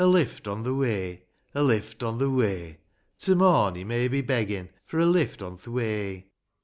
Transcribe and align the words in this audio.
lift 0.03 0.47
on 0.47 0.63
the 0.63 0.73
way; 0.73 1.21
A 1.53 1.61
lift 1.61 2.01
on 2.01 2.17
the 2.17 2.31
way; 2.31 2.79
To 3.19 3.35
morn, 3.35 3.75
he 3.75 3.83
may 3.83 4.07
be 4.07 4.21
beggin' 4.21 4.69
for 4.83 4.97
a 4.99 5.05
lift 5.05 5.43
on 5.43 5.59
the 5.61 5.69
way. 5.69 6.25